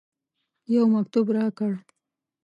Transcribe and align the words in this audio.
یو 0.73 0.83
مکتوب 0.93 1.25
راکړ. 1.35 1.71